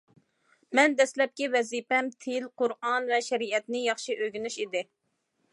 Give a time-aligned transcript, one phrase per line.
[0.79, 4.87] مەن دەسلەپكى ۋەزىپەم تىل، قۇرئان ۋە شەرىئەتنى ياخشى ئۆگىنىش ئىدى.